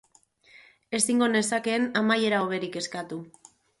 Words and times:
Ezingo 0.99 1.27
nezakeen 1.33 1.85
amaiera 2.01 2.41
hoberik 2.47 2.79
eskatu. 2.83 3.21